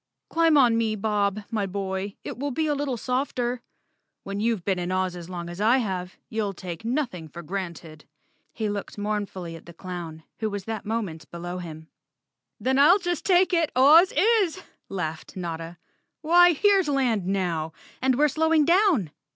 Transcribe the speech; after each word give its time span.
"Climb 0.31 0.57
on 0.57 0.79
me, 0.79 0.95
Bob, 0.95 1.41
my 1.51 1.67
boy. 1.67 2.15
It 2.23 2.39
will 2.39 2.49
be 2.49 2.65
a 2.65 2.73
little 2.73 2.97
softer. 2.97 3.61
WTien 4.25 4.41
you've 4.41 4.65
been 4.65 4.79
in 4.79 4.91
Oz 4.91 5.15
as 5.15 5.29
long 5.29 5.47
as 5.47 5.61
I 5.61 5.77
have; 5.77 6.17
you'll 6.27 6.53
take 6.53 6.83
nothing 6.83 7.27
for 7.27 7.43
granted." 7.43 8.05
He 8.51 8.67
looked 8.67 8.97
mourn 8.97 9.27
130 9.27 9.27
Chapter 9.27 9.27
Ten 9.27 9.33
fully 9.33 9.55
at 9.57 9.65
the 9.67 9.79
clown 9.79 10.23
who 10.39 10.49
was 10.49 10.63
that 10.63 10.85
moment 10.87 11.29
below 11.29 11.59
him." 11.59 11.87
Then 12.59 12.77
IT1 12.77 13.03
just 13.03 13.25
take 13.25 13.53
it 13.53 13.71
Oz 13.75 14.11
is," 14.13 14.63
laughed 14.89 15.35
Notta." 15.37 15.77
Why, 16.21 16.53
here's 16.53 16.87
land 16.89 17.27
now! 17.27 17.71
And 18.01 18.15
we're 18.17 18.27
slowing 18.27 18.65
down." 18.65 19.11